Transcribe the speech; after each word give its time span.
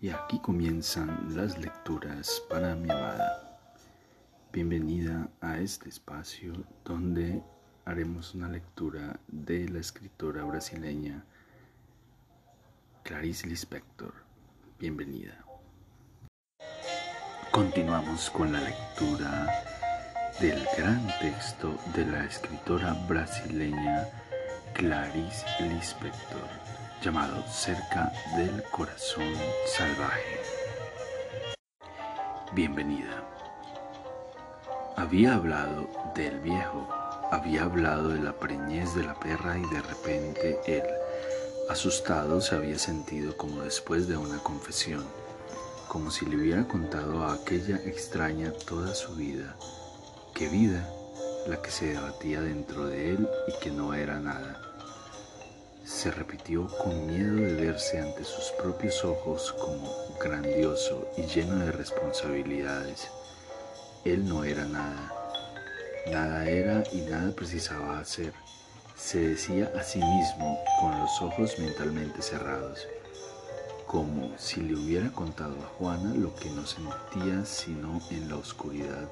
Y 0.00 0.10
aquí 0.10 0.38
comienzan 0.40 1.34
las 1.34 1.56
lecturas 1.58 2.42
para 2.50 2.74
mi 2.74 2.90
amada. 2.90 3.58
Bienvenida 4.52 5.28
a 5.40 5.58
este 5.58 5.88
espacio 5.88 6.52
donde 6.84 7.42
haremos 7.86 8.34
una 8.34 8.48
lectura 8.48 9.18
de 9.28 9.66
la 9.70 9.78
escritora 9.78 10.44
brasileña 10.44 11.24
Clarice 13.04 13.46
Lispector. 13.46 14.12
Bienvenida. 14.78 15.42
Continuamos 17.50 18.28
con 18.28 18.52
la 18.52 18.60
lectura 18.60 19.48
del 20.40 20.62
gran 20.76 21.06
texto 21.20 21.74
de 21.94 22.04
la 22.04 22.26
escritora 22.26 22.92
brasileña 23.08 24.06
Clarice 24.74 25.46
Lispector, 25.60 26.50
llamado 27.02 27.42
Cerca 27.48 28.12
del 28.36 28.62
Corazón 28.70 29.32
Salvaje. 29.66 30.40
Bienvenida. 32.52 33.22
Había 34.96 35.34
hablado 35.34 35.88
del 36.14 36.40
viejo, 36.40 36.88
había 37.30 37.64
hablado 37.64 38.08
de 38.08 38.20
la 38.20 38.32
preñez 38.32 38.94
de 38.94 39.04
la 39.04 39.14
perra 39.14 39.58
y 39.58 39.62
de 39.74 39.82
repente 39.82 40.58
él, 40.66 40.84
asustado, 41.68 42.40
se 42.40 42.54
había 42.54 42.78
sentido 42.78 43.36
como 43.36 43.62
después 43.62 44.08
de 44.08 44.16
una 44.16 44.38
confesión, 44.38 45.04
como 45.88 46.10
si 46.10 46.24
le 46.26 46.36
hubiera 46.36 46.66
contado 46.66 47.24
a 47.24 47.34
aquella 47.34 47.76
extraña 47.76 48.52
toda 48.52 48.94
su 48.94 49.14
vida. 49.14 49.56
¿Qué 50.34 50.48
vida? 50.48 50.88
La 51.46 51.60
que 51.60 51.70
se 51.70 51.92
debatía 51.92 52.40
dentro 52.40 52.86
de 52.86 53.10
él 53.10 53.28
y 53.48 53.62
que 53.62 53.70
no 53.70 53.94
era 53.94 54.18
nada 54.18 54.65
se 55.96 56.10
repitió 56.10 56.68
con 56.76 57.06
miedo 57.06 57.36
de 57.36 57.54
verse 57.54 57.98
ante 57.98 58.22
sus 58.22 58.52
propios 58.60 59.02
ojos 59.02 59.54
como 59.58 59.90
grandioso 60.22 61.08
y 61.16 61.22
lleno 61.22 61.56
de 61.64 61.72
responsabilidades. 61.72 63.08
Él 64.04 64.28
no 64.28 64.44
era 64.44 64.66
nada, 64.66 65.10
nada 66.12 66.50
era 66.50 66.84
y 66.92 66.98
nada 67.00 67.34
precisaba 67.34 67.98
hacer. 67.98 68.34
Se 68.94 69.20
decía 69.20 69.72
a 69.74 69.82
sí 69.82 69.98
mismo 69.98 70.58
con 70.82 71.00
los 71.00 71.22
ojos 71.22 71.58
mentalmente 71.58 72.20
cerrados, 72.20 72.86
como 73.86 74.36
si 74.36 74.60
le 74.60 74.74
hubiera 74.74 75.10
contado 75.12 75.54
a 75.54 75.78
Juana 75.78 76.12
lo 76.14 76.34
que 76.34 76.50
no 76.50 76.66
sentía 76.66 77.42
sino 77.46 78.02
en 78.10 78.28
la 78.28 78.36
oscuridad. 78.36 79.10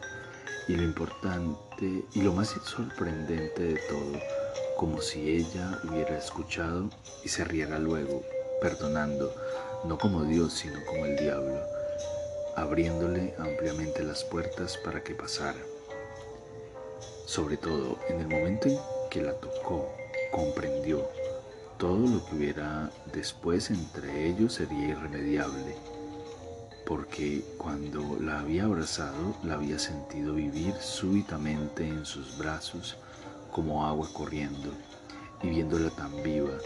Y 0.69 0.77
lo 0.77 0.83
importante 0.83 2.05
y 2.13 2.21
lo 2.21 2.35
más 2.35 2.55
sorprendente 2.67 3.63
de 3.63 3.81
todo, 3.89 4.44
como 4.77 5.01
si 5.01 5.37
ella 5.37 5.81
hubiera 5.89 6.19
escuchado 6.19 6.91
y 7.23 7.29
se 7.29 7.45
riera 7.45 7.79
luego, 7.79 8.23
perdonando, 8.61 9.35
no 9.85 9.99
como 9.99 10.25
Dios, 10.25 10.55
sino 10.55 10.85
como 10.87 11.07
el 11.07 11.17
diablo, 11.17 11.61
abriéndole 12.57 13.35
ampliamente 13.39 14.03
las 14.03 14.25
puertas 14.25 14.77
para 14.79 15.03
que 15.03 15.15
pasara. 15.15 15.59
Sobre 17.27 17.57
todo, 17.57 17.99
en 18.09 18.21
el 18.21 18.29
momento 18.29 18.69
en 18.69 18.79
que 19.11 19.23
la 19.23 19.35
tocó, 19.35 19.95
comprendió, 20.33 21.09
todo 21.79 22.07
lo 22.07 22.25
que 22.25 22.37
hubiera 22.37 22.91
después 23.13 23.71
entre 23.71 24.29
ellos 24.29 24.55
sería 24.55 24.89
irremediable, 24.89 25.77
porque 26.87 27.45
cuando 27.59 28.19
la 28.21 28.41
había 28.41 28.65
abrazado, 28.65 29.35
la 29.43 29.55
había 29.55 29.79
sentido 29.79 30.35
vivir 30.35 30.75
súbitamente 30.81 31.87
en 31.87 32.05
sus 32.05 32.37
brazos, 32.39 32.97
como 33.55 33.87
agua 33.87 34.09
corriendo, 34.13 34.73
y 35.43 35.49
viéndola 35.49 35.89
tan 35.91 36.13
viva, 36.25 36.59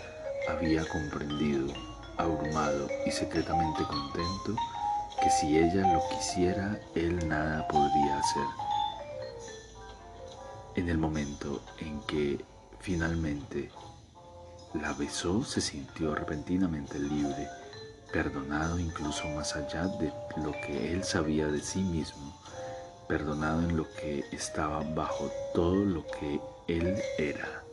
había 0.49 0.89
comprendido, 0.89 1.67
abrumado 2.17 2.89
y 3.05 3.11
secretamente 3.11 3.85
contento, 3.85 4.57
que 5.23 5.31
si 5.31 5.59
ella 5.59 5.93
lo 5.93 6.01
quisiera, 6.09 6.81
él 6.95 7.29
nada 7.29 7.69
podría 7.69 8.19
hacer. 8.19 8.47
En 10.77 10.89
el 10.89 10.97
momento 10.97 11.61
en 11.81 12.01
que 12.03 12.43
finalmente 12.81 13.71
la 14.75 14.95
besó, 14.95 15.45
se 15.45 15.61
sintió 15.61 16.15
repentinamente 16.15 16.99
libre, 16.99 17.49
perdonado 18.13 18.79
incluso 18.79 19.29
más 19.29 19.55
allá 19.55 19.87
de 19.99 20.11
lo 20.43 20.53
que 20.53 20.93
él 20.93 21.05
sabía 21.05 21.49
de 21.49 21.61
sí 21.61 21.83
mismo, 21.83 22.35
perdonado 23.09 23.61
en 23.61 23.77
lo 23.77 23.87
que 23.95 24.25
estaba 24.33 24.83
bajo 24.95 25.31
todo 25.53 25.85
lo 25.85 26.07
que 26.07 26.41
él 26.69 27.03
era. 27.17 27.65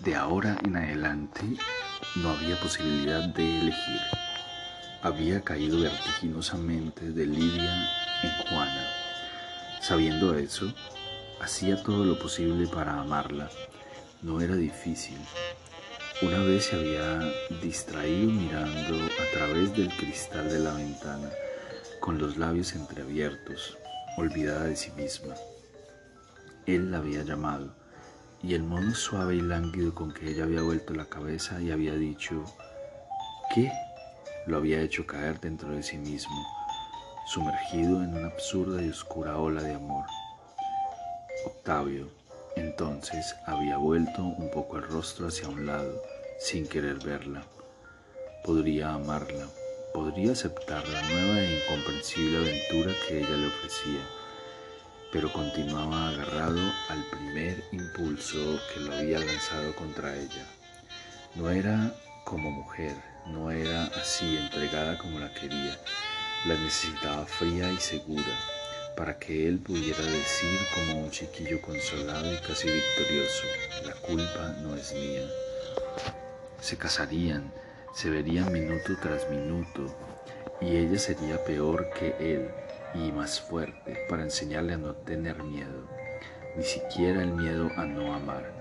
De 0.00 0.14
ahora 0.14 0.58
en 0.64 0.76
adelante 0.76 1.42
no 2.16 2.30
había 2.30 2.60
posibilidad 2.60 3.26
de 3.30 3.58
elegir. 3.60 4.00
Había 5.02 5.40
caído 5.40 5.80
vertiginosamente 5.80 7.10
de 7.10 7.26
Lidia 7.26 7.74
en 8.22 8.30
Juana. 8.48 8.86
Sabiendo 9.80 10.36
eso, 10.36 10.72
hacía 11.40 11.82
todo 11.82 12.04
lo 12.04 12.18
posible 12.18 12.66
para 12.66 13.00
amarla. 13.00 13.48
No 14.20 14.42
era 14.42 14.54
difícil. 14.54 15.18
Una 16.20 16.38
vez 16.40 16.66
se 16.66 16.76
había 16.76 17.20
distraído 17.62 18.30
mirando 18.30 19.04
a 19.04 19.36
través 19.36 19.74
del 19.74 19.88
cristal 19.96 20.48
de 20.50 20.58
la 20.58 20.74
ventana, 20.74 21.30
con 22.00 22.18
los 22.18 22.36
labios 22.36 22.74
entreabiertos, 22.74 23.78
olvidada 24.18 24.64
de 24.64 24.76
sí 24.76 24.90
misma. 24.92 25.34
Él 26.66 26.90
la 26.90 26.98
había 26.98 27.22
llamado, 27.22 27.68
y 28.42 28.54
el 28.54 28.64
modo 28.64 28.92
suave 28.92 29.36
y 29.36 29.40
lánguido 29.40 29.94
con 29.94 30.12
que 30.12 30.30
ella 30.30 30.42
había 30.42 30.62
vuelto 30.62 30.94
la 30.94 31.04
cabeza 31.04 31.60
y 31.60 31.70
había 31.70 31.94
dicho, 31.94 32.44
¿qué? 33.54 33.70
lo 34.48 34.56
había 34.56 34.80
hecho 34.80 35.06
caer 35.06 35.38
dentro 35.38 35.70
de 35.70 35.84
sí 35.84 35.96
mismo, 35.96 36.44
sumergido 37.26 38.02
en 38.02 38.16
una 38.16 38.26
absurda 38.26 38.82
y 38.82 38.88
oscura 38.88 39.38
ola 39.38 39.62
de 39.62 39.74
amor. 39.74 40.06
Octavio, 41.44 42.08
entonces, 42.56 43.36
había 43.46 43.76
vuelto 43.76 44.24
un 44.24 44.50
poco 44.50 44.78
el 44.78 44.88
rostro 44.88 45.28
hacia 45.28 45.48
un 45.48 45.66
lado, 45.66 46.02
sin 46.40 46.66
querer 46.66 46.98
verla. 46.98 47.44
Podría 48.44 48.92
amarla, 48.92 49.46
podría 49.94 50.32
aceptar 50.32 50.82
la 50.88 51.02
nueva 51.02 51.40
e 51.42 51.60
incomprensible 51.60 52.38
aventura 52.38 52.92
que 53.06 53.18
ella 53.18 53.36
le 53.36 53.46
ofrecía 53.46 54.25
pero 55.16 55.32
continuaba 55.32 56.10
agarrado 56.10 56.60
al 56.90 57.02
primer 57.04 57.64
impulso 57.72 58.60
que 58.68 58.80
lo 58.80 58.92
había 58.92 59.18
lanzado 59.18 59.74
contra 59.74 60.14
ella. 60.14 60.44
No 61.34 61.48
era 61.48 61.90
como 62.26 62.50
mujer, 62.50 62.94
no 63.24 63.50
era 63.50 63.84
así 63.98 64.36
entregada 64.36 64.98
como 64.98 65.18
la 65.18 65.32
quería, 65.32 65.74
la 66.44 66.54
necesitaba 66.56 67.24
fría 67.24 67.72
y 67.72 67.78
segura, 67.78 68.30
para 68.94 69.18
que 69.18 69.48
él 69.48 69.58
pudiera 69.58 70.02
decir 70.02 70.58
como 70.74 71.04
un 71.04 71.10
chiquillo 71.10 71.62
consolado 71.62 72.30
y 72.30 72.36
casi 72.40 72.70
victorioso, 72.70 73.46
la 73.86 73.94
culpa 73.94 74.54
no 74.60 74.76
es 74.76 74.92
mía. 74.92 75.26
Se 76.60 76.76
casarían, 76.76 77.50
se 77.94 78.10
verían 78.10 78.52
minuto 78.52 78.92
tras 79.00 79.30
minuto, 79.30 79.96
y 80.60 80.76
ella 80.76 80.98
sería 80.98 81.42
peor 81.42 81.88
que 81.98 82.14
él, 82.20 82.50
y 83.04 83.12
más 83.12 83.40
fuerte 83.40 84.06
para 84.08 84.22
enseñarle 84.22 84.74
a 84.74 84.78
no 84.78 84.94
tener 84.94 85.42
miedo, 85.42 85.88
ni 86.56 86.64
siquiera 86.64 87.22
el 87.22 87.32
miedo 87.32 87.70
a 87.76 87.84
no 87.84 88.14
amar. 88.14 88.52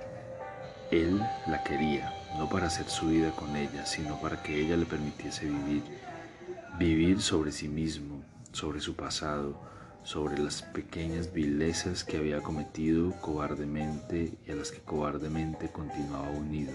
Él 0.92 1.20
la 1.48 1.64
quería, 1.64 2.14
no 2.38 2.50
para 2.50 2.68
hacer 2.68 2.88
su 2.88 3.08
vida 3.08 3.32
con 3.32 3.56
ella, 3.56 3.86
sino 3.86 4.20
para 4.20 4.42
que 4.44 4.60
ella 4.60 4.78
le 4.78 4.86
permitiese 4.86 5.46
vivir, 5.46 5.84
vivir 6.78 7.22
sobre 7.22 7.52
sí 7.52 7.68
mismo, 7.68 8.24
sobre 8.52 8.80
su 8.80 8.96
pasado, 8.96 9.60
sobre 10.04 10.38
las 10.38 10.62
pequeñas 10.62 11.34
vilezas 11.34 12.04
que 12.04 12.18
había 12.18 12.42
cometido 12.42 13.12
cobardemente 13.22 14.38
y 14.46 14.52
a 14.52 14.56
las 14.56 14.72
que 14.72 14.80
cobardemente 14.80 15.72
continuaba 15.72 16.30
unido. 16.30 16.74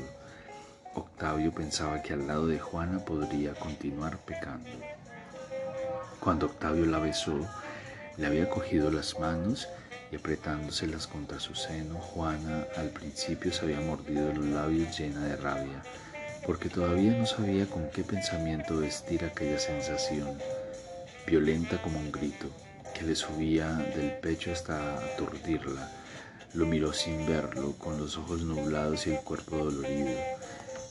Octavio 0.95 1.53
pensaba 1.53 2.03
que 2.03 2.15
al 2.15 2.27
lado 2.27 2.49
de 2.49 2.59
Juana 2.59 2.99
podría 3.05 3.55
continuar 3.55 4.19
pecando. 4.19 4.69
Cuando 6.21 6.47
Octavio 6.47 6.85
la 6.85 6.99
besó, 6.99 7.49
le 8.19 8.27
había 8.27 8.51
cogido 8.51 8.91
las 8.91 9.19
manos 9.19 9.69
y 10.13 10.17
apretándoselas 10.17 11.07
contra 11.07 11.41
su 11.41 11.55
seno, 11.55 11.95
Juana 11.95 12.67
al 12.77 12.91
principio 12.91 13.51
se 13.53 13.65
había 13.65 13.81
mordido 13.81 14.31
los 14.35 14.45
labios 14.45 14.99
llena 14.99 15.25
de 15.25 15.37
rabia, 15.37 15.83
porque 16.45 16.69
todavía 16.69 17.13
no 17.13 17.25
sabía 17.25 17.65
con 17.67 17.89
qué 17.89 18.05
pensamiento 18.05 18.79
vestir 18.79 19.25
aquella 19.25 19.59
sensación, 19.59 20.37
violenta 21.27 21.81
como 21.81 21.99
un 21.99 22.13
grito, 22.13 22.51
que 22.95 23.05
le 23.05 23.17
subía 23.17 23.69
del 23.97 24.13
pecho 24.21 24.53
hasta 24.53 24.97
aturdirla. 24.99 25.91
Lo 26.53 26.67
miró 26.67 26.93
sin 26.93 27.27
verlo, 27.27 27.73
con 27.79 27.99
los 27.99 28.19
ojos 28.19 28.43
nublados 28.43 29.07
y 29.07 29.13
el 29.13 29.21
cuerpo 29.21 29.57
dolorido. 29.57 30.11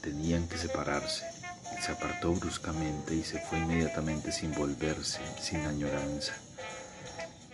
Tenían 0.01 0.47
que 0.47 0.57
separarse. 0.57 1.38
Se 1.79 1.91
apartó 1.93 2.33
bruscamente 2.33 3.15
y 3.15 3.23
se 3.23 3.39
fue 3.39 3.59
inmediatamente 3.59 4.31
sin 4.31 4.53
volverse, 4.53 5.21
sin 5.39 5.61
añoranza. 5.61 6.33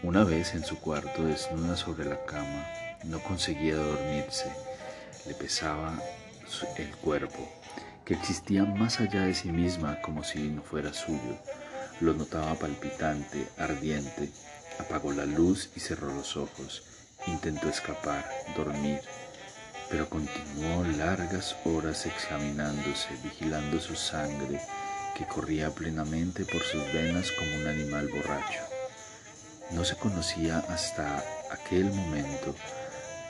Una 0.04 0.24
vez 0.24 0.54
en 0.56 0.64
su 0.64 0.80
cuarto, 0.80 1.26
desnuda 1.26 1.78
sobre 1.78 2.06
la 2.06 2.26
cama, 2.26 2.68
no 3.04 3.22
conseguía 3.22 3.76
dormirse. 3.76 4.52
Le 5.28 5.34
pesaba 5.36 6.00
el 6.78 6.96
cuerpo 6.98 7.48
que 8.06 8.14
existía 8.14 8.64
más 8.66 9.00
allá 9.00 9.22
de 9.22 9.34
sí 9.34 9.52
misma 9.52 10.00
como 10.02 10.24
si 10.24 10.50
no 10.50 10.62
fuera 10.62 10.94
suyo. 10.94 11.38
Lo 12.02 12.14
notaba 12.14 12.54
palpitante, 12.56 13.48
ardiente. 13.58 14.30
Apagó 14.80 15.12
la 15.14 15.26
luz 15.26 15.72
y 15.76 15.80
cerró 15.80 16.14
los 16.14 16.38
ojos. 16.38 16.84
Intentó 17.28 17.70
escapar, 17.70 18.30
dormir, 18.56 19.00
pero 19.90 20.10
continuó 20.10 20.84
largas 20.98 21.56
horas 21.66 22.06
examinándose, 22.06 23.10
vigilando 23.24 23.80
su 23.80 23.96
sangre 23.96 24.60
que 25.16 25.26
corría 25.26 25.70
plenamente 25.70 26.44
por 26.46 26.62
sus 26.62 26.84
venas 26.94 27.32
como 27.32 27.56
un 27.56 27.68
animal 27.68 28.08
borracho. 28.10 28.62
No 29.72 29.84
se 29.84 29.96
conocía 29.96 30.60
hasta 30.70 31.24
aquel 31.52 31.86
momento 31.86 32.56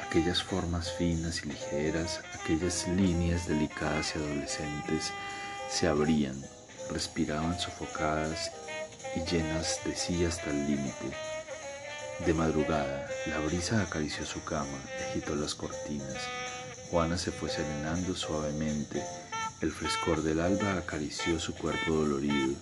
aquellas 0.06 0.42
formas 0.44 0.92
finas 0.94 1.44
y 1.44 1.50
ligeras, 1.50 2.22
aquellas 2.42 2.88
líneas 2.88 3.48
delicadas 3.48 4.16
y 4.16 4.20
adolescentes 4.20 5.12
se 5.70 5.88
abrían, 5.88 6.42
respiraban 6.92 7.60
sofocadas 7.60 8.52
y 9.16 9.20
llenas 9.30 9.80
de 9.86 9.96
sí 9.96 10.26
hasta 10.26 10.50
el 10.50 10.68
límite. 10.68 11.35
De 12.24 12.34
madrugada, 12.34 13.08
la 13.28 13.40
brisa 13.40 13.82
acarició 13.82 14.26
su 14.26 14.42
cama, 14.44 14.80
agitó 15.10 15.36
las 15.36 15.54
cortinas. 15.54 16.24
Juana 16.90 17.18
se 17.18 17.32
fue 17.32 17.50
serenando 17.50 18.16
suavemente. 18.16 19.04
El 19.62 19.72
frescor 19.72 20.24
del 20.24 20.40
alba 20.40 20.78
acarició 20.78 21.40
su 21.40 21.54
cuerpo 21.54 21.92
dolorido. 21.92 22.56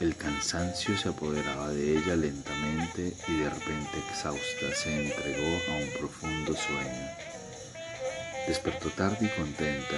El 0.00 0.16
cansancio 0.16 0.96
se 0.96 1.10
apoderaba 1.10 1.68
de 1.68 1.98
ella 1.98 2.16
lentamente 2.16 3.12
y 3.28 3.36
de 3.36 3.50
repente 3.50 3.98
exhausta 4.08 4.74
se 4.74 5.06
entregó 5.06 5.72
a 5.72 5.76
un 5.76 5.90
profundo 5.98 6.54
sueño. 6.56 7.08
Despertó 8.46 8.88
tarde 8.90 9.26
y 9.26 9.38
contenta. 9.38 9.96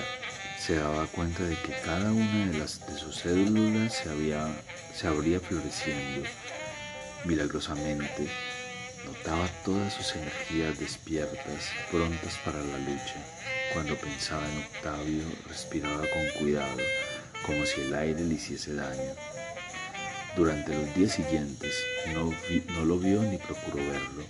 Se 0.59 0.75
daba 0.75 1.07
cuenta 1.07 1.45
de 1.45 1.57
que 1.63 1.81
cada 1.85 2.13
una 2.13 2.47
de, 2.47 2.59
las, 2.59 2.85
de 2.87 2.99
sus 2.99 3.15
células 3.17 3.95
se, 3.95 4.11
había, 4.11 4.49
se 4.95 5.07
abría 5.07 5.39
floreciendo. 5.39 6.29
Milagrosamente, 7.25 8.29
notaba 9.07 9.49
todas 9.65 9.95
sus 9.95 10.15
energías 10.15 10.79
despiertas, 10.79 11.71
prontas 11.91 12.37
para 12.45 12.59
la 12.63 12.79
lucha. 12.79 13.17
Cuando 13.73 13.97
pensaba 13.97 14.49
en 14.51 14.59
Octavio, 14.59 15.23
respiraba 15.49 16.05
con 16.09 16.29
cuidado, 16.39 16.79
como 17.47 17.65
si 17.67 17.83
el 17.83 17.95
aire 17.95 18.23
le 18.23 18.35
hiciese 18.35 18.75
daño. 18.75 19.15
Durante 20.37 20.75
los 20.75 20.95
días 20.95 21.13
siguientes 21.13 21.75
no, 22.15 22.33
no, 22.75 22.85
lo 22.85 22.99
vio 22.99 23.23
ni 23.23 23.37
procuró 23.37 23.77
verlo, 23.77 24.25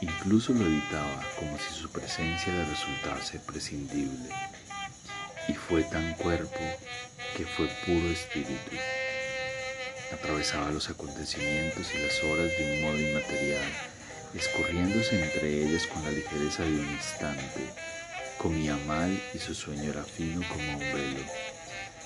incluso 0.00 0.52
lo 0.52 0.64
evitaba 0.64 1.24
como 1.38 1.58
si 1.58 1.74
su 1.74 1.90
presencia 1.90 2.52
le 2.52 2.64
resultase 2.64 3.40
prescindible. 3.40 4.28
Y 5.48 5.54
fue 5.54 5.82
tan 5.82 6.14
cuerpo 6.14 6.60
que 7.36 7.44
fue 7.44 7.66
puro 7.84 8.08
espíritu. 8.08 8.76
Atravesaba 10.12 10.70
los 10.70 10.88
acontecimientos 10.90 11.92
y 11.92 11.98
las 11.98 12.22
horas 12.22 12.50
de 12.56 12.74
un 12.74 12.82
modo 12.82 12.98
inmaterial, 12.98 13.72
escurriéndose 14.34 15.22
entre 15.22 15.62
ellas 15.64 15.86
con 15.86 16.02
la 16.02 16.10
ligereza 16.10 16.62
de 16.62 16.70
un 16.70 16.90
instante. 16.90 17.70
Comía 18.38 18.76
mal 18.86 19.22
y 19.34 19.38
su 19.38 19.54
sueño 19.54 19.90
era 19.90 20.02
fino 20.04 20.40
como 20.48 20.72
un 20.72 20.78
velo. 20.78 21.24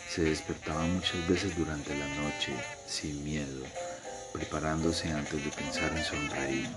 Se 0.09 0.23
despertaba 0.23 0.83
muchas 0.87 1.27
veces 1.29 1.57
durante 1.57 1.97
la 1.97 2.07
noche, 2.09 2.53
sin 2.87 3.23
miedo, 3.25 3.65
preparándose 4.33 5.11
antes 5.11 5.45
de 5.45 5.51
pensar 5.51 5.97
en 5.97 6.05
sonreír. 6.05 6.69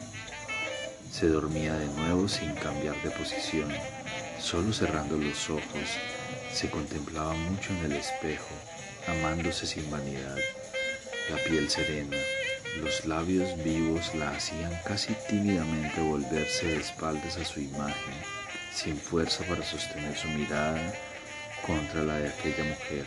Se 1.12 1.28
dormía 1.28 1.74
de 1.74 1.88
nuevo 1.88 2.28
sin 2.28 2.54
cambiar 2.56 3.02
de 3.02 3.12
posición, 3.12 3.72
solo 4.40 4.72
cerrando 4.74 5.18
los 5.18 5.50
ojos, 5.50 5.90
se 6.54 6.70
contemplaba 6.70 7.34
mucho 7.34 7.72
en 7.72 7.86
el 7.86 7.94
espejo, 7.94 8.54
amándose 9.08 9.66
sin 9.66 9.90
vanidad. 9.90 10.38
La 11.30 11.38
piel 11.44 11.70
serena, 11.70 12.18
los 12.82 13.06
labios 13.06 13.62
vivos 13.64 14.14
la 14.16 14.32
hacían 14.32 14.72
casi 14.86 15.14
tímidamente 15.28 16.02
volverse 16.02 16.68
de 16.68 16.78
espaldas 16.78 17.38
a 17.38 17.46
su 17.46 17.60
imagen, 17.60 18.14
sin 18.74 18.98
fuerza 18.98 19.44
para 19.46 19.64
sostener 19.64 20.18
su 20.18 20.28
mirada 20.30 20.94
contra 21.66 22.04
la 22.04 22.18
de 22.18 22.30
aquella 22.30 22.64
mujer, 22.64 23.06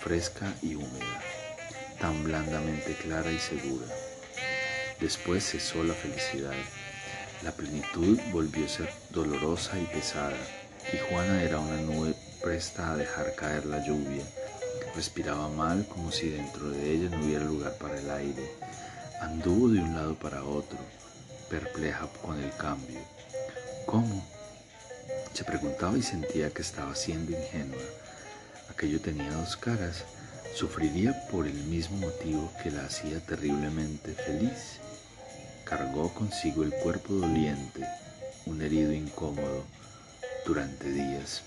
fresca 0.00 0.52
y 0.62 0.74
húmeda, 0.74 1.20
tan 2.00 2.24
blandamente 2.24 2.94
clara 2.94 3.30
y 3.30 3.38
segura. 3.38 3.86
Después 5.00 5.44
cesó 5.44 5.84
la 5.84 5.94
felicidad. 5.94 6.54
La 7.42 7.52
plenitud 7.52 8.18
volvió 8.32 8.64
a 8.64 8.68
ser 8.68 8.90
dolorosa 9.10 9.78
y 9.78 9.86
pesada, 9.86 10.36
y 10.92 10.96
Juana 10.96 11.42
era 11.42 11.58
una 11.58 11.76
nube 11.76 12.14
presta 12.42 12.92
a 12.92 12.96
dejar 12.96 13.34
caer 13.34 13.66
la 13.66 13.84
lluvia. 13.86 14.24
Respiraba 14.94 15.48
mal 15.48 15.86
como 15.86 16.10
si 16.10 16.30
dentro 16.30 16.70
de 16.70 16.92
ella 16.92 17.10
no 17.10 17.24
hubiera 17.24 17.44
lugar 17.44 17.76
para 17.78 17.98
el 17.98 18.10
aire. 18.10 18.50
Anduvo 19.20 19.68
de 19.68 19.80
un 19.80 19.94
lado 19.94 20.14
para 20.14 20.44
otro, 20.44 20.78
perpleja 21.48 22.06
con 22.22 22.42
el 22.42 22.54
cambio. 22.56 23.00
¿Cómo? 23.86 24.22
Se 25.32 25.42
preguntaba 25.44 25.96
y 25.96 26.02
sentía 26.02 26.50
que 26.50 26.62
estaba 26.62 26.94
siendo 26.94 27.32
ingenua. 27.32 27.82
Aquello 28.70 29.00
tenía 29.00 29.32
dos 29.32 29.56
caras. 29.56 30.04
Sufriría 30.54 31.14
por 31.30 31.46
el 31.46 31.54
mismo 31.64 31.96
motivo 31.98 32.52
que 32.62 32.70
la 32.70 32.84
hacía 32.84 33.20
terriblemente 33.20 34.12
feliz. 34.12 34.80
Cargó 35.64 36.12
consigo 36.12 36.62
el 36.62 36.72
cuerpo 36.72 37.14
doliente, 37.14 37.86
un 38.44 38.60
herido 38.62 38.92
incómodo, 38.92 39.64
durante 40.46 40.90
días. 40.90 41.42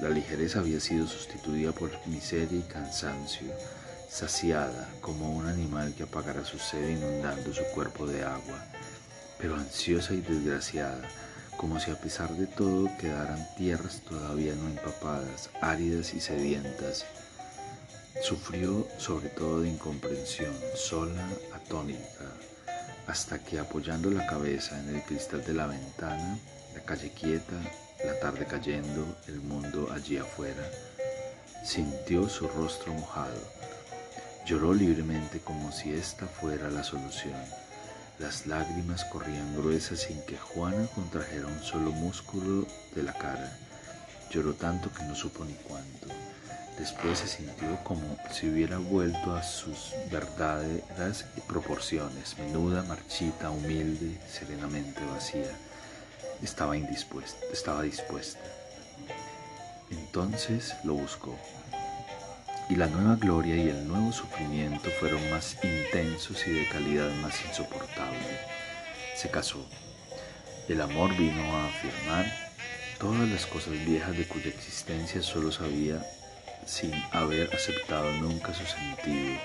La 0.00 0.08
ligereza 0.08 0.60
había 0.60 0.80
sido 0.80 1.06
sustituida 1.06 1.72
por 1.72 1.90
miseria 2.06 2.58
y 2.58 2.62
cansancio, 2.62 3.52
saciada 4.10 4.88
como 5.00 5.30
un 5.30 5.46
animal 5.46 5.94
que 5.94 6.02
apagará 6.02 6.44
su 6.44 6.58
sed 6.58 6.88
inundando 6.88 7.54
su 7.54 7.62
cuerpo 7.72 8.06
de 8.06 8.24
agua, 8.24 8.64
pero 9.38 9.54
ansiosa 9.54 10.14
y 10.14 10.20
desgraciada, 10.20 11.08
como 11.56 11.78
si 11.78 11.92
a 11.92 12.00
pesar 12.00 12.30
de 12.30 12.46
todo 12.46 12.90
quedaran 12.98 13.46
tierras 13.56 14.00
todavía 14.00 14.54
no 14.56 14.68
empapadas, 14.68 15.50
áridas 15.60 16.12
y 16.12 16.20
sedientas. 16.20 17.06
Sufrió 18.22 18.86
sobre 18.98 19.28
todo 19.28 19.60
de 19.60 19.68
incomprensión, 19.68 20.54
sola, 20.74 21.26
atónica, 21.54 22.26
hasta 23.06 23.38
que 23.38 23.60
apoyando 23.60 24.10
la 24.10 24.26
cabeza 24.26 24.78
en 24.80 24.96
el 24.96 25.02
cristal 25.02 25.44
de 25.44 25.54
la 25.54 25.66
ventana, 25.66 26.38
la 26.74 26.82
calle 26.82 27.12
quieta, 27.12 27.56
la 28.04 28.18
tarde 28.18 28.44
cayendo, 28.44 29.06
el 29.28 29.40
mundo 29.40 29.88
allí 29.92 30.18
afuera, 30.18 30.68
sintió 31.64 32.28
su 32.28 32.48
rostro 32.48 32.92
mojado. 32.94 33.69
Lloró 34.46 34.74
libremente 34.74 35.40
como 35.40 35.70
si 35.70 35.92
esta 35.92 36.26
fuera 36.26 36.70
la 36.70 36.82
solución. 36.82 37.40
Las 38.18 38.46
lágrimas 38.46 39.04
corrían 39.04 39.56
gruesas 39.56 40.00
sin 40.00 40.20
que 40.22 40.36
Juana 40.36 40.86
contrajera 40.94 41.46
un 41.46 41.62
solo 41.62 41.92
músculo 41.92 42.66
de 42.94 43.02
la 43.02 43.12
cara. 43.12 43.56
Lloró 44.30 44.54
tanto 44.54 44.92
que 44.92 45.04
no 45.04 45.14
supo 45.14 45.44
ni 45.44 45.54
cuánto. 45.54 46.08
Después 46.78 47.18
se 47.18 47.28
sintió 47.28 47.76
como 47.84 48.16
si 48.32 48.48
hubiera 48.48 48.78
vuelto 48.78 49.34
a 49.34 49.42
sus 49.42 49.92
verdaderas 50.10 51.26
proporciones, 51.46 52.38
menuda, 52.38 52.82
marchita, 52.84 53.50
humilde, 53.50 54.18
serenamente 54.30 55.04
vacía. 55.04 55.50
Estaba 56.42 56.76
indispuesta, 56.76 57.38
estaba 57.52 57.82
dispuesta. 57.82 58.40
Entonces 59.90 60.74
lo 60.84 60.94
buscó 60.94 61.38
y 62.70 62.76
la 62.76 62.86
nueva 62.86 63.16
gloria 63.16 63.56
y 63.56 63.68
el 63.68 63.88
nuevo 63.88 64.12
sufrimiento 64.12 64.90
fueron 65.00 65.28
más 65.30 65.56
intensos 65.64 66.46
y 66.46 66.52
de 66.52 66.68
calidad 66.68 67.10
más 67.16 67.34
insoportable. 67.44 68.38
Se 69.16 69.28
casó. 69.28 69.66
El 70.68 70.80
amor 70.80 71.16
vino 71.16 71.42
a 71.56 71.66
afirmar 71.66 72.26
todas 73.00 73.28
las 73.28 73.44
cosas 73.46 73.72
viejas 73.84 74.16
de 74.16 74.24
cuya 74.24 74.50
existencia 74.50 75.20
solo 75.20 75.50
sabía 75.50 76.00
sin 76.64 76.92
haber 77.10 77.52
aceptado 77.52 78.08
nunca 78.12 78.54
su 78.54 78.64
sentido. 78.64 79.40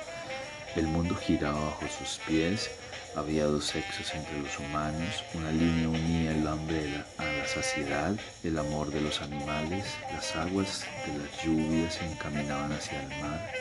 El 0.75 0.85
mundo 0.85 1.15
giraba 1.15 1.59
bajo 1.59 1.87
sus 1.87 2.19
pies 2.27 2.69
había 3.15 3.45
dos 3.45 3.65
sexos 3.65 4.13
entre 4.13 4.39
los 4.39 4.59
humanos, 4.59 5.23
una 5.33 5.51
línea 5.51 5.89
unía 5.89 6.31
el 6.31 6.47
hambre 6.47 7.03
a 7.17 7.23
la 7.23 7.47
saciedad, 7.47 8.15
el 8.43 8.57
amor 8.57 8.91
de 8.91 9.01
los 9.01 9.21
animales, 9.21 9.85
las 10.11 10.35
aguas 10.35 10.85
de 11.05 11.17
las 11.17 11.43
lluvias 11.43 11.95
se 11.95 12.05
encaminaban 12.05 12.71
hacia 12.71 13.01
el 13.01 13.09
mar, 13.21 13.51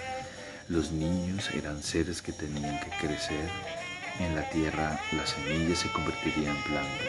los 0.69 0.91
niños 0.91 1.51
eran 1.55 1.83
seres 1.83 2.23
que 2.23 2.33
tenían 2.33 2.81
que 2.81 2.91
crecer, 3.07 3.49
en 4.21 4.35
la 4.35 4.49
tierra 4.51 5.01
la 5.13 5.27
semilla 5.27 5.75
se 5.75 5.91
convertiría 5.91 6.51
en 6.51 6.63
planta. 6.63 7.05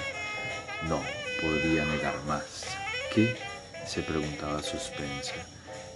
No, 0.87 1.01
podría 1.41 1.85
negar 1.85 2.15
más. 2.25 2.65
¿Qué? 3.13 3.35
se 3.85 4.01
preguntaba 4.01 4.63
suspensa. 4.63 5.35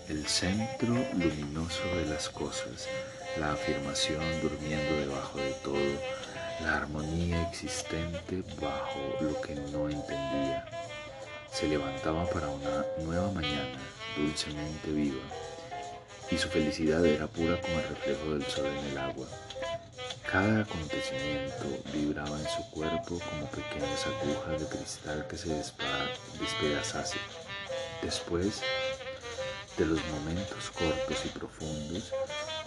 El 0.07 0.27
centro 0.27 0.95
luminoso 1.13 1.83
de 1.95 2.05
las 2.05 2.29
cosas, 2.29 2.87
la 3.39 3.53
afirmación 3.53 4.23
durmiendo 4.41 4.95
debajo 4.97 5.39
de 5.39 5.51
todo, 5.63 5.99
la 6.61 6.77
armonía 6.77 7.41
existente 7.49 8.43
bajo 8.59 9.17
lo 9.21 9.39
que 9.41 9.55
no 9.55 9.89
entendía. 9.89 10.65
Se 11.51 11.67
levantaba 11.67 12.25
para 12.29 12.47
una 12.49 12.85
nueva 13.03 13.31
mañana, 13.31 13.79
dulcemente 14.17 14.91
viva. 14.91 15.23
y 16.31 16.37
su 16.37 16.47
felicidad 16.47 17.03
era 17.05 17.25
pura 17.25 17.59
como 17.59 17.79
el 17.79 17.87
reflejo 17.89 18.31
del 18.31 18.45
sol 18.45 18.67
en 18.67 18.85
el 18.85 18.97
agua. 18.99 19.27
Cada 20.31 20.61
acontecimiento 20.61 21.65
vibraba 21.91 22.39
en 22.39 22.47
su 22.49 22.69
cuerpo 22.69 23.19
como 23.19 23.49
pequeñas 23.49 24.05
agujas 24.05 24.61
de 24.61 24.67
cristal 24.77 25.27
que 25.27 25.37
se 25.37 25.49
despedazasen. 26.39 27.21
Después 28.03 28.61
de 29.75 29.85
los 29.87 29.99
momentos 30.05 30.69
cortos 30.69 31.25
y 31.25 31.29
profundos, 31.29 32.13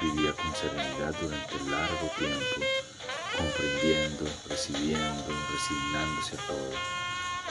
vivía 0.01 0.33
con 0.33 0.53
serenidad 0.57 1.15
durante 1.21 1.71
largo 1.71 2.11
tiempo, 2.19 2.67
comprendiendo, 3.37 4.25
recibiendo, 4.49 5.25
resignándose 5.53 6.37
a 6.37 6.47
todo. 6.47 6.73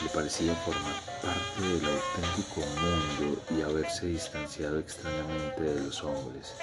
Le 0.04 0.10
parecía 0.10 0.56
formar 0.56 0.96
parte 1.22 1.62
del 1.62 1.86
auténtico 1.86 2.62
mundo 2.62 3.42
y 3.52 3.62
haberse 3.62 4.08
distanciado 4.08 4.80
extrañamente 4.80 5.62
de 5.62 5.82
los 5.82 6.04
hombres, 6.04 6.56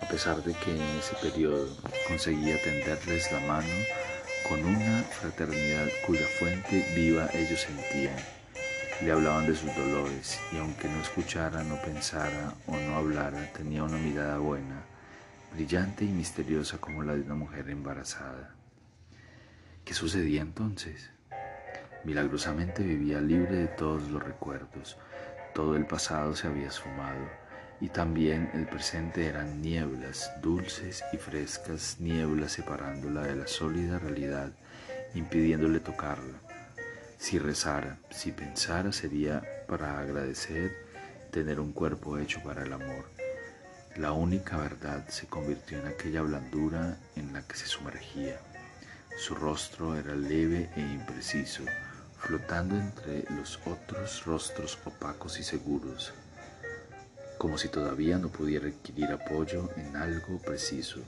a 0.00 0.06
pesar 0.08 0.42
de 0.42 0.54
que 0.54 0.70
en 0.70 0.82
ese 0.98 1.14
periodo 1.16 1.68
conseguía 2.08 2.62
tenderles 2.62 3.30
la 3.32 3.40
mano 3.40 3.74
con 4.48 4.64
una 4.64 5.02
fraternidad 5.02 5.86
cuya 6.06 6.26
fuente 6.38 6.84
viva 6.94 7.28
ellos 7.34 7.60
sentían. 7.60 8.16
Le 9.02 9.12
hablaban 9.12 9.46
de 9.46 9.56
sus 9.56 9.74
dolores 9.76 10.38
y 10.52 10.58
aunque 10.58 10.88
no 10.88 11.00
escuchara, 11.00 11.62
no 11.62 11.80
pensara 11.82 12.54
o 12.66 12.76
no 12.76 12.96
hablara, 12.96 13.50
tenía 13.52 13.82
una 13.82 13.96
mirada 13.96 14.38
buena, 14.38 14.84
brillante 15.52 16.04
y 16.04 16.08
misteriosa 16.08 16.78
como 16.78 17.02
la 17.02 17.14
de 17.14 17.22
una 17.22 17.34
mujer 17.34 17.68
embarazada. 17.70 18.54
¿Qué 19.84 19.94
sucedía 19.94 20.42
entonces? 20.42 21.10
Milagrosamente 22.04 22.82
vivía 22.82 23.20
libre 23.20 23.56
de 23.56 23.68
todos 23.68 24.10
los 24.10 24.22
recuerdos, 24.22 24.96
todo 25.54 25.76
el 25.76 25.86
pasado 25.86 26.34
se 26.34 26.46
había 26.46 26.68
esfumado 26.68 27.28
y 27.80 27.88
también 27.88 28.50
el 28.54 28.66
presente 28.66 29.26
eran 29.26 29.62
nieblas, 29.62 30.30
dulces 30.42 31.02
y 31.12 31.16
frescas 31.16 31.96
nieblas 31.98 32.52
separándola 32.52 33.22
de 33.22 33.36
la 33.36 33.46
sólida 33.46 33.98
realidad, 33.98 34.52
impidiéndole 35.14 35.80
tocarla. 35.80 36.38
Si 37.18 37.38
rezara, 37.38 37.98
si 38.10 38.32
pensara, 38.32 38.92
sería 38.92 39.42
para 39.66 39.98
agradecer 39.98 40.74
tener 41.30 41.60
un 41.60 41.72
cuerpo 41.72 42.18
hecho 42.18 42.42
para 42.42 42.64
el 42.64 42.72
amor. 42.72 43.19
La 43.96 44.12
única 44.12 44.56
verdad 44.56 45.08
se 45.08 45.26
convirtió 45.26 45.80
en 45.80 45.88
aquella 45.88 46.22
blandura 46.22 46.96
en 47.16 47.32
la 47.32 47.42
que 47.42 47.56
se 47.56 47.66
sumergía. 47.66 48.38
Su 49.18 49.34
rostro 49.34 49.96
era 49.96 50.14
leve 50.14 50.70
e 50.76 50.80
impreciso, 50.80 51.64
flotando 52.16 52.76
entre 52.76 53.24
los 53.34 53.58
otros 53.66 54.24
rostros 54.24 54.78
opacos 54.84 55.40
y 55.40 55.42
seguros, 55.42 56.14
como 57.36 57.58
si 57.58 57.68
todavía 57.68 58.16
no 58.18 58.28
pudiera 58.28 58.68
adquirir 58.68 59.10
apoyo 59.10 59.68
en 59.76 59.96
algo 59.96 60.38
preciso. 60.38 61.00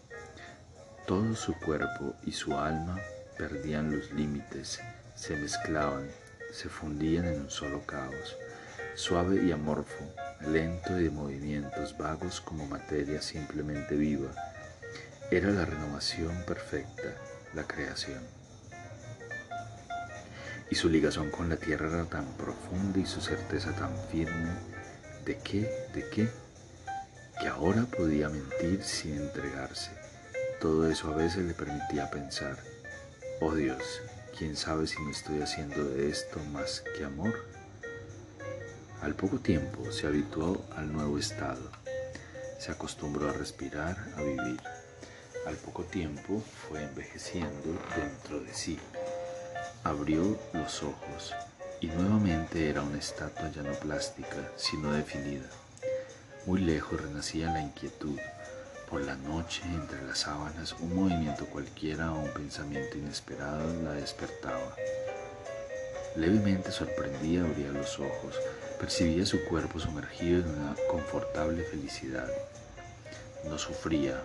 Todo 1.06 1.36
su 1.36 1.54
cuerpo 1.54 2.16
y 2.24 2.32
su 2.32 2.58
alma 2.58 2.98
perdían 3.38 3.96
los 3.96 4.10
límites, 4.10 4.80
se 5.14 5.36
mezclaban, 5.36 6.08
se 6.52 6.68
fundían 6.68 7.26
en 7.26 7.42
un 7.42 7.50
solo 7.50 7.86
caos, 7.86 8.36
suave 8.94 9.44
y 9.44 9.52
amorfo, 9.52 10.04
lento 10.46 10.98
y 10.98 11.04
de 11.04 11.10
movimientos 11.10 11.96
vagos 11.96 12.40
como 12.40 12.66
materia 12.66 13.22
simplemente 13.22 13.94
viva. 13.94 14.30
Era 15.30 15.50
la 15.50 15.64
renovación 15.64 16.44
perfecta, 16.46 17.16
la 17.54 17.64
creación. 17.64 18.22
Y 20.70 20.74
su 20.74 20.88
ligación 20.88 21.30
con 21.30 21.48
la 21.48 21.56
tierra 21.56 21.88
era 21.88 22.04
tan 22.04 22.26
profunda 22.36 22.98
y 22.98 23.06
su 23.06 23.20
certeza 23.20 23.72
tan 23.72 23.96
firme. 24.10 24.52
¿De 25.24 25.38
qué? 25.38 25.70
¿De 25.94 26.08
qué? 26.08 26.28
Que 27.40 27.48
ahora 27.48 27.84
podía 27.84 28.28
mentir 28.28 28.82
sin 28.82 29.16
entregarse. 29.16 29.90
Todo 30.60 30.88
eso 30.88 31.12
a 31.12 31.16
veces 31.16 31.44
le 31.44 31.54
permitía 31.54 32.10
pensar, 32.10 32.56
oh 33.40 33.54
Dios, 33.54 33.82
¿quién 34.38 34.56
sabe 34.56 34.86
si 34.86 35.00
me 35.02 35.12
estoy 35.12 35.42
haciendo 35.42 35.84
de 35.84 36.08
esto 36.08 36.38
más 36.52 36.82
que 36.96 37.04
amor? 37.04 37.51
Al 39.02 39.16
poco 39.16 39.38
tiempo 39.40 39.90
se 39.90 40.06
habituó 40.06 40.64
al 40.76 40.92
nuevo 40.92 41.18
estado, 41.18 41.72
se 42.60 42.70
acostumbró 42.70 43.28
a 43.28 43.32
respirar, 43.32 43.96
a 44.16 44.22
vivir. 44.22 44.60
Al 45.44 45.56
poco 45.56 45.82
tiempo 45.82 46.40
fue 46.40 46.84
envejeciendo 46.84 47.76
dentro 47.96 48.38
de 48.38 48.54
sí. 48.54 48.78
Abrió 49.82 50.38
los 50.52 50.84
ojos 50.84 51.34
y 51.80 51.88
nuevamente 51.88 52.70
era 52.70 52.82
una 52.82 52.98
estatua 52.98 53.50
ya 53.50 53.62
no 53.62 53.72
plástica, 53.72 54.52
sino 54.56 54.92
definida. 54.92 55.48
Muy 56.46 56.60
lejos 56.60 57.00
renacía 57.00 57.52
la 57.52 57.60
inquietud. 57.60 58.20
Por 58.88 59.00
la 59.00 59.16
noche, 59.16 59.62
entre 59.64 60.00
las 60.02 60.20
sábanas, 60.20 60.76
un 60.78 60.94
movimiento 60.94 61.46
cualquiera 61.46 62.12
o 62.12 62.20
un 62.20 62.30
pensamiento 62.32 62.98
inesperado 62.98 63.82
la 63.82 63.94
despertaba. 63.94 64.76
Levemente 66.14 66.70
sorprendía 66.70 67.42
abría 67.42 67.72
los 67.72 67.98
ojos, 67.98 68.36
percibía 68.82 69.24
su 69.24 69.44
cuerpo 69.44 69.78
sumergido 69.78 70.40
en 70.40 70.58
una 70.58 70.74
confortable 70.90 71.62
felicidad. 71.62 72.28
No 73.44 73.56
sufría, 73.56 74.20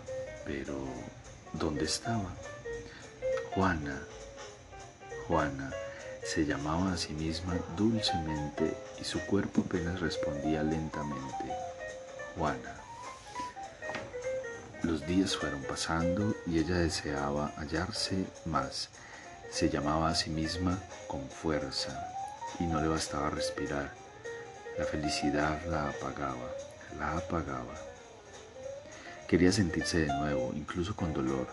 pero 0.46 0.74
¿dónde 1.54 1.86
estaba? 1.86 2.34
Juana, 3.54 4.02
Juana, 5.28 5.72
se 6.24 6.44
llamaba 6.44 6.94
a 6.94 6.98
sí 6.98 7.14
misma 7.14 7.54
dulcemente 7.78 8.76
y 9.00 9.04
su 9.04 9.20
cuerpo 9.28 9.62
apenas 9.64 10.00
respondía 10.00 10.64
lentamente. 10.64 11.46
Juana. 12.36 12.78
Los 14.82 15.06
días 15.06 15.38
fueron 15.38 15.62
pasando 15.66 16.34
y 16.48 16.58
ella 16.58 16.78
deseaba 16.78 17.54
hallarse 17.58 18.26
más. 18.46 18.90
Se 19.52 19.70
llamaba 19.70 20.10
a 20.10 20.16
sí 20.16 20.32
misma 20.32 20.80
con 21.08 21.30
fuerza 21.30 22.12
y 22.60 22.64
no 22.64 22.82
le 22.82 22.88
bastaba 22.88 23.30
respirar. 23.30 24.07
La 24.78 24.86
felicidad 24.86 25.60
la 25.66 25.90
apagaba, 25.90 26.52
la 27.00 27.18
apagaba. 27.18 27.74
Quería 29.28 29.52
sentirse 29.52 30.02
de 30.06 30.14
nuevo, 30.14 30.52
incluso 30.54 30.96
con 30.96 31.14
dolor, 31.14 31.48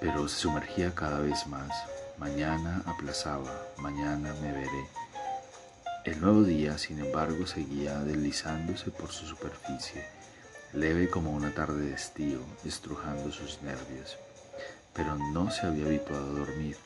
pero 0.00 0.28
se 0.28 0.36
sumergía 0.36 0.94
cada 0.94 1.18
vez 1.18 1.44
más. 1.48 1.72
Mañana 2.18 2.82
aplazaba, 2.86 3.50
mañana 3.78 4.32
me 4.40 4.52
veré. 4.52 4.86
El 6.04 6.20
nuevo 6.20 6.44
día, 6.44 6.78
sin 6.78 7.00
embargo, 7.00 7.48
seguía 7.48 7.98
deslizándose 7.98 8.92
por 8.92 9.10
su 9.10 9.26
superficie, 9.26 10.06
leve 10.72 11.10
como 11.10 11.32
una 11.32 11.52
tarde 11.52 11.86
de 11.86 11.94
estío, 11.94 12.38
estrujando 12.64 13.32
sus 13.32 13.60
nervios. 13.62 14.16
Pero 14.94 15.16
no 15.16 15.50
se 15.50 15.66
había 15.66 15.86
habituado 15.86 16.30
a 16.30 16.38
dormir. 16.38 16.76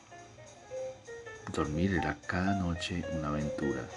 Dormir 1.53 1.93
era 2.01 2.17
cada 2.25 2.55
noche 2.55 3.05
una 3.13 3.27
aventura, 3.27 3.87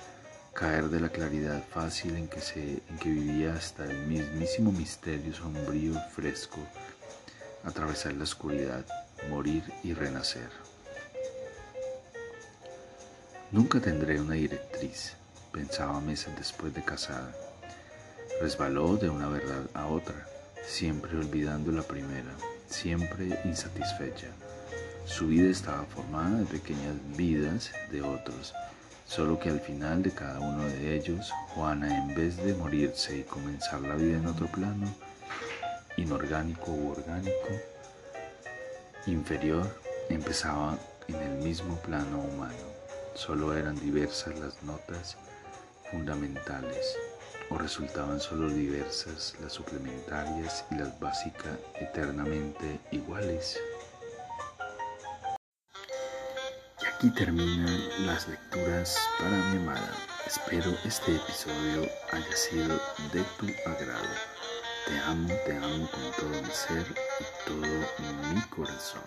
caer 0.55 0.89
de 0.89 1.01
la 1.01 1.09
claridad 1.09 1.65
fácil 1.69 2.17
en 2.17 2.29
que, 2.29 2.41
se, 2.41 2.81
en 2.89 2.99
que 3.01 3.11
vivía 3.11 3.55
hasta 3.55 3.85
el 3.85 4.07
mismísimo 4.07 4.71
misterio 4.71 5.35
sombrío 5.35 5.93
y 5.93 6.11
fresco, 6.15 6.61
atravesar 7.65 8.15
la 8.15 8.23
oscuridad, 8.23 8.87
morir 9.29 9.65
y 9.83 9.95
renacer. 9.95 10.49
Nunca 13.51 13.81
tendré 13.81 14.21
una 14.21 14.35
directriz, 14.35 15.15
pensaba 15.53 16.01
meses 16.01 16.37
después 16.37 16.73
de 16.73 16.85
casada. 16.85 17.35
Resbaló 18.41 18.97
de 18.97 19.11
una 19.11 19.29
verdad 19.29 19.65
a 19.75 19.87
otra, 19.87 20.27
siempre 20.65 21.17
olvidando 21.17 21.73
la 21.73 21.83
primera, 21.83 22.33
siempre 22.69 23.41
insatisfecha. 23.45 24.29
Su 25.05 25.27
vida 25.29 25.51
estaba 25.51 25.85
formada 25.85 26.39
de 26.39 26.47
pequeñas 26.47 26.95
vidas 27.17 27.73
de 27.91 28.03
otros, 28.03 28.55
Solo 29.07 29.39
que 29.39 29.51
al 29.51 29.61
final 29.61 30.03
de 30.03 30.11
cada 30.13 30.41
uno 30.41 30.65
de 30.65 30.97
ellos, 30.97 31.31
Juana, 31.49 31.97
en 31.97 32.15
vez 32.15 32.37
de 32.39 32.55
morirse 32.55 33.19
y 33.19 33.23
comenzar 33.23 33.81
la 33.83 33.95
vida 33.95 34.19
en 34.19 34.27
otro 34.27 34.47
plano, 34.47 34.93
inorgánico 35.97 36.73
u 36.73 36.91
orgánico, 36.91 37.49
inferior, 39.07 39.67
empezaba 40.09 40.79
en 41.09 41.17
el 41.17 41.43
mismo 41.43 41.77
plano 41.77 42.21
humano. 42.21 42.75
Solo 43.15 43.55
eran 43.55 43.79
diversas 43.79 44.39
las 44.39 44.63
notas 44.63 45.17
fundamentales 45.91 46.97
o 47.51 47.59
resultaban 47.59 48.19
solo 48.19 48.49
diversas 48.49 49.35
las 49.41 49.53
suplementarias 49.53 50.65
y 50.71 50.77
las 50.77 50.99
básicas 50.99 51.59
eternamente 51.79 52.81
iguales. 52.91 53.59
Aquí 57.05 57.11
terminan 57.11 58.07
las 58.07 58.27
lecturas 58.29 58.97
para 59.19 59.37
mi 59.37 59.59
amada. 59.59 59.93
Espero 60.27 60.75
este 60.87 61.17
episodio 61.17 61.87
haya 62.13 62.37
sido 62.37 62.81
de 63.13 63.23
tu 63.39 63.47
agrado. 63.69 64.09
Te 64.87 64.99
amo, 65.01 65.29
te 65.45 65.55
amo 65.55 65.91
con 65.91 66.13
todo 66.19 66.43
mi 66.43 66.51
ser 66.51 66.87
y 67.21 67.49
todo 67.49 68.33
mi 68.33 68.41
corazón. 68.49 69.03